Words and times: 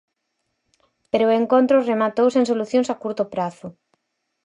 Pero 1.11 1.25
o 1.27 1.35
encontro 1.41 1.85
rematou 1.91 2.27
sen 2.31 2.45
solucións 2.51 2.87
a 2.93 2.95
curto 3.03 3.23
prazo. 3.33 3.67